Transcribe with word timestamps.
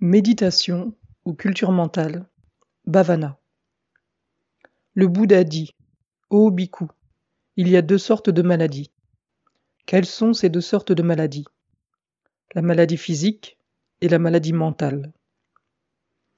Méditation 0.00 0.92
ou 1.24 1.32
culture 1.32 1.72
mentale, 1.72 2.26
bhavana. 2.84 3.38
Le 4.92 5.08
Bouddha 5.08 5.42
dit 5.42 5.74
Ô 6.28 6.50
bhikkhu, 6.50 6.84
il 7.56 7.70
y 7.70 7.78
a 7.78 7.82
deux 7.82 7.96
sortes 7.96 8.28
de 8.28 8.42
maladies. 8.42 8.90
Quelles 9.86 10.04
sont 10.04 10.34
ces 10.34 10.50
deux 10.50 10.60
sortes 10.60 10.92
de 10.92 11.02
maladies? 11.02 11.46
La 12.54 12.60
maladie 12.60 12.98
physique 12.98 13.56
et 14.02 14.10
la 14.10 14.18
maladie 14.18 14.52
mentale. 14.52 15.14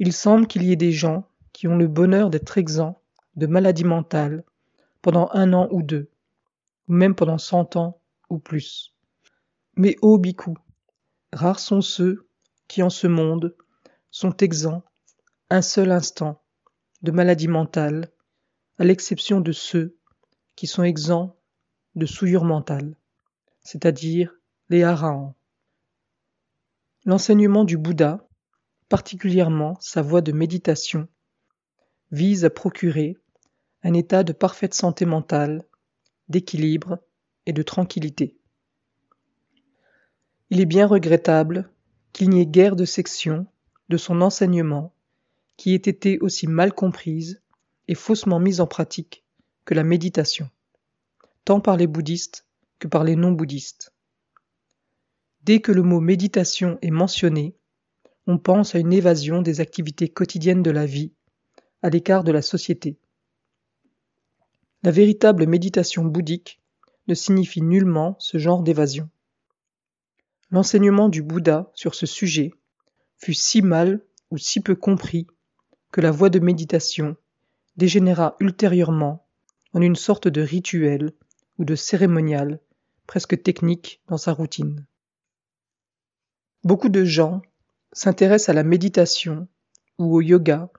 Il 0.00 0.12
semble 0.12 0.46
qu'il 0.46 0.62
y 0.62 0.70
ait 0.70 0.76
des 0.76 0.92
gens 0.92 1.26
qui 1.54 1.66
ont 1.66 1.78
le 1.78 1.88
bonheur 1.88 2.28
d'être 2.28 2.58
exempts 2.58 3.00
de 3.36 3.46
maladie 3.46 3.84
mentale 3.84 4.44
pendant 5.00 5.30
un 5.32 5.54
an 5.54 5.66
ou 5.70 5.82
deux, 5.82 6.10
ou 6.88 6.92
même 6.92 7.14
pendant 7.14 7.38
cent 7.38 7.74
ans 7.76 8.02
ou 8.28 8.38
plus. 8.38 8.92
Mais 9.76 9.96
ô 10.02 10.18
bhikkhu, 10.18 10.52
rares 11.32 11.60
sont 11.60 11.80
ceux 11.80 12.25
qui 12.68 12.82
en 12.82 12.90
ce 12.90 13.06
monde 13.06 13.56
sont 14.10 14.36
exempts 14.38 14.82
un 15.50 15.62
seul 15.62 15.90
instant 15.90 16.42
de 17.02 17.10
maladie 17.12 17.48
mentale, 17.48 18.10
à 18.78 18.84
l'exception 18.84 19.40
de 19.40 19.52
ceux 19.52 19.96
qui 20.56 20.66
sont 20.66 20.82
exempts 20.82 21.36
de 21.94 22.06
souillure 22.06 22.44
mentale, 22.44 22.96
c'est-à-dire 23.62 24.34
les 24.68 24.82
arahants. 24.82 25.36
L'enseignement 27.04 27.64
du 27.64 27.76
Bouddha, 27.76 28.26
particulièrement 28.88 29.76
sa 29.80 30.02
voie 30.02 30.20
de 30.20 30.32
méditation, 30.32 31.08
vise 32.10 32.44
à 32.44 32.50
procurer 32.50 33.16
un 33.82 33.94
état 33.94 34.24
de 34.24 34.32
parfaite 34.32 34.74
santé 34.74 35.06
mentale, 35.06 35.64
d'équilibre 36.28 36.98
et 37.46 37.52
de 37.52 37.62
tranquillité. 37.62 38.36
Il 40.50 40.60
est 40.60 40.66
bien 40.66 40.86
regrettable 40.86 41.70
qu'il 42.16 42.30
n'y 42.30 42.40
ait 42.40 42.46
guère 42.46 42.76
de 42.76 42.86
section 42.86 43.46
de 43.90 43.98
son 43.98 44.22
enseignement 44.22 44.94
qui 45.58 45.74
ait 45.74 45.76
été 45.76 46.18
aussi 46.20 46.46
mal 46.46 46.72
comprise 46.72 47.42
et 47.88 47.94
faussement 47.94 48.40
mise 48.40 48.62
en 48.62 48.66
pratique 48.66 49.22
que 49.66 49.74
la 49.74 49.84
méditation, 49.84 50.48
tant 51.44 51.60
par 51.60 51.76
les 51.76 51.86
bouddhistes 51.86 52.46
que 52.78 52.88
par 52.88 53.04
les 53.04 53.16
non-bouddhistes. 53.16 53.92
Dès 55.42 55.60
que 55.60 55.72
le 55.72 55.82
mot 55.82 56.00
méditation 56.00 56.78
est 56.80 56.90
mentionné, 56.90 57.54
on 58.26 58.38
pense 58.38 58.74
à 58.74 58.78
une 58.78 58.94
évasion 58.94 59.42
des 59.42 59.60
activités 59.60 60.08
quotidiennes 60.08 60.62
de 60.62 60.70
la 60.70 60.86
vie, 60.86 61.12
à 61.82 61.90
l'écart 61.90 62.24
de 62.24 62.32
la 62.32 62.40
société. 62.40 62.96
La 64.82 64.90
véritable 64.90 65.46
méditation 65.46 66.02
bouddhique 66.02 66.62
ne 67.08 67.14
signifie 67.14 67.60
nullement 67.60 68.16
ce 68.18 68.38
genre 68.38 68.62
d'évasion. 68.62 69.10
L'enseignement 70.50 71.08
du 71.08 71.22
Bouddha 71.22 71.70
sur 71.74 71.94
ce 71.94 72.06
sujet 72.06 72.52
fut 73.18 73.34
si 73.34 73.62
mal 73.62 74.02
ou 74.30 74.38
si 74.38 74.60
peu 74.60 74.74
compris 74.74 75.26
que 75.90 76.00
la 76.00 76.10
voie 76.10 76.30
de 76.30 76.38
méditation 76.38 77.16
dégénéra 77.76 78.36
ultérieurement 78.40 79.26
en 79.72 79.80
une 79.80 79.96
sorte 79.96 80.28
de 80.28 80.40
rituel 80.40 81.12
ou 81.58 81.64
de 81.64 81.74
cérémonial 81.74 82.60
presque 83.06 83.42
technique 83.42 84.02
dans 84.08 84.18
sa 84.18 84.32
routine. 84.32 84.86
Beaucoup 86.64 86.88
de 86.88 87.04
gens 87.04 87.42
s'intéressent 87.92 88.48
à 88.48 88.52
la 88.52 88.64
méditation 88.64 89.48
ou 89.98 90.16
au 90.16 90.20
yoga 90.20 90.70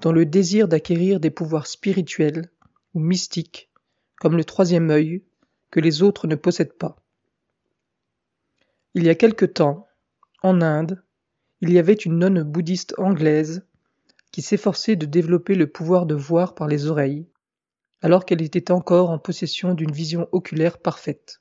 dans 0.00 0.12
le 0.12 0.26
désir 0.26 0.68
d'acquérir 0.68 1.20
des 1.20 1.30
pouvoirs 1.30 1.66
spirituels 1.66 2.50
ou 2.94 3.00
mystiques 3.00 3.70
comme 4.16 4.36
le 4.36 4.44
troisième 4.44 4.90
œil 4.90 5.24
que 5.70 5.80
les 5.80 6.02
autres 6.02 6.26
ne 6.26 6.34
possèdent 6.34 6.76
pas. 6.76 6.96
Il 8.94 9.04
y 9.04 9.08
a 9.08 9.14
quelque 9.14 9.46
temps, 9.46 9.86
en 10.42 10.60
Inde, 10.60 11.02
il 11.60 11.72
y 11.72 11.78
avait 11.78 11.94
une 11.94 12.18
nonne 12.18 12.42
bouddhiste 12.42 12.94
anglaise 12.98 13.64
qui 14.32 14.42
s'efforçait 14.42 14.96
de 14.96 15.06
développer 15.06 15.54
le 15.54 15.70
pouvoir 15.70 16.06
de 16.06 16.14
voir 16.14 16.56
par 16.56 16.66
les 16.66 16.86
oreilles, 16.86 17.28
alors 18.02 18.24
qu'elle 18.24 18.42
était 18.42 18.72
encore 18.72 19.10
en 19.10 19.18
possession 19.18 19.74
d'une 19.74 19.92
vision 19.92 20.28
oculaire 20.32 20.78
parfaite. 20.78 21.40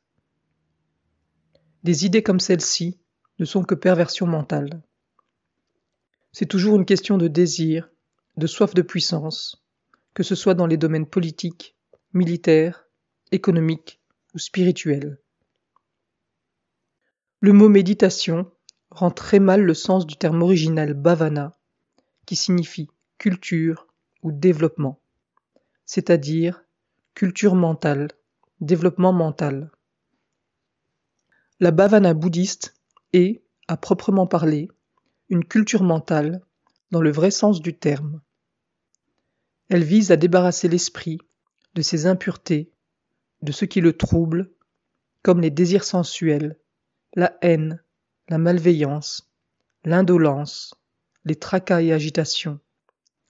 Des 1.83 2.05
idées 2.05 2.21
comme 2.21 2.39
celle-ci 2.39 2.99
ne 3.39 3.45
sont 3.45 3.63
que 3.63 3.75
perversions 3.75 4.27
mentales. 4.27 4.83
C'est 6.31 6.45
toujours 6.45 6.75
une 6.75 6.85
question 6.85 7.17
de 7.17 7.27
désir, 7.27 7.89
de 8.37 8.45
soif 8.45 8.75
de 8.75 8.83
puissance, 8.83 9.63
que 10.13 10.23
ce 10.23 10.35
soit 10.35 10.53
dans 10.53 10.67
les 10.67 10.77
domaines 10.77 11.07
politiques, 11.07 11.75
militaires, 12.13 12.85
économiques 13.31 14.01
ou 14.35 14.39
spirituels. 14.39 15.19
Le 17.41 17.53
mot 17.53 17.69
méditation 17.69 18.51
rend 18.91 19.11
très 19.11 19.39
mal 19.39 19.61
le 19.61 19.73
sens 19.73 20.05
du 20.05 20.17
terme 20.17 20.41
original 20.41 20.93
bhavana, 20.93 21.57
qui 22.25 22.35
signifie 22.35 22.89
culture 23.17 23.87
ou 24.23 24.33
développement, 24.33 24.99
c'est-à-dire 25.85 26.65
culture 27.13 27.55
mentale, 27.55 28.09
développement 28.59 29.13
mental. 29.13 29.71
La 31.61 31.71
bhavana 31.71 32.13
bouddhiste 32.13 32.75
est, 33.13 33.41
à 33.69 33.77
proprement 33.77 34.27
parler, 34.27 34.69
une 35.29 35.45
culture 35.45 35.83
mentale 35.83 36.41
dans 36.91 37.01
le 37.01 37.11
vrai 37.11 37.31
sens 37.31 37.61
du 37.61 37.73
terme. 37.73 38.19
Elle 39.69 39.85
vise 39.85 40.11
à 40.11 40.17
débarrasser 40.17 40.67
l'esprit 40.67 41.19
de 41.73 41.81
ses 41.81 42.05
impuretés, 42.05 42.69
de 43.43 43.53
ce 43.53 43.63
qui 43.63 43.79
le 43.79 43.95
trouble, 43.95 44.51
comme 45.21 45.39
les 45.39 45.51
désirs 45.51 45.85
sensuels, 45.85 46.57
la 47.15 47.37
haine, 47.41 47.81
la 48.27 48.37
malveillance, 48.37 49.29
l'indolence, 49.83 50.75
les 51.25 51.35
tracas 51.35 51.81
et 51.81 51.91
agitations, 51.91 52.59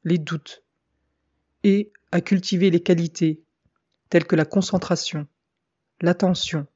les 0.04 0.18
doutes, 0.18 0.64
et 1.64 1.92
à 2.12 2.22
cultiver 2.22 2.70
les 2.70 2.82
qualités 2.82 3.44
telles 4.10 4.26
que 4.26 4.36
la 4.36 4.46
concentration, 4.46 5.28
l'attention, 6.02 6.68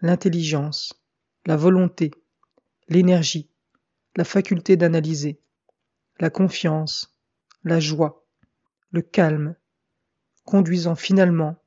l'intelligence, 0.00 0.94
la 1.46 1.56
volonté, 1.56 2.10
l'énergie, 2.88 3.50
la 4.16 4.24
faculté 4.24 4.76
d'analyser, 4.76 5.40
la 6.18 6.30
confiance, 6.30 7.16
la 7.64 7.80
joie, 7.80 8.24
le 8.90 9.02
calme, 9.02 9.56
conduisant 10.44 10.94
finalement 10.94 11.62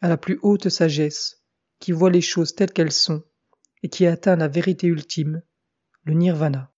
à 0.00 0.08
la 0.08 0.16
plus 0.16 0.38
haute 0.42 0.68
sagesse 0.68 1.42
qui 1.78 1.92
voit 1.92 2.10
les 2.10 2.20
choses 2.20 2.54
telles 2.54 2.72
qu'elles 2.72 2.92
sont 2.92 3.22
et 3.82 3.88
qui 3.88 4.06
atteint 4.06 4.36
la 4.36 4.48
vérité 4.48 4.86
ultime, 4.86 5.42
le 6.04 6.14
nirvana. 6.14 6.72